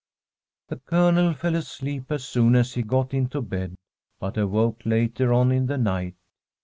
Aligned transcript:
The 0.69 0.77
Colonel 0.77 1.35
fell 1.35 1.53
asleep 1.55 2.11
as 2.11 2.23
soon 2.25 2.55
as 2.55 2.73
he 2.73 2.81
got 2.81 3.13
into 3.13 3.39
bed, 3.39 3.75
but 4.19 4.35
awoke 4.35 4.81
later 4.83 5.31
on 5.31 5.51
in 5.51 5.67
the 5.67 5.77
night. 5.77 6.15